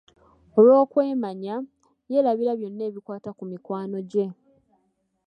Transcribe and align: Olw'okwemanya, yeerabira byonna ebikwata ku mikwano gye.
Olw'okwemanya, 0.57 1.55
yeerabira 2.09 2.53
byonna 2.59 2.83
ebikwata 2.89 3.29
ku 3.37 3.43
mikwano 3.51 3.97
gye. 4.11 4.25